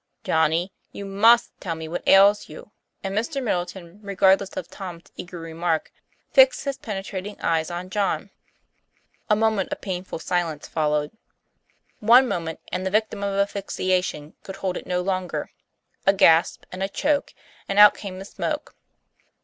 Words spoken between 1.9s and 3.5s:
ails you;" and Mr.